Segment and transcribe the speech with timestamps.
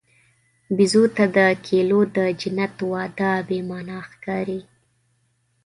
[0.75, 4.61] بیزو ته د کیلو د جنت وعده بېمعنی ښکاري.